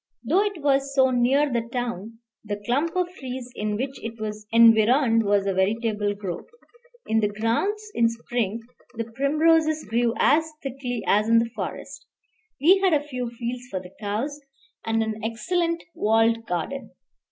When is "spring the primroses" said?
8.09-9.85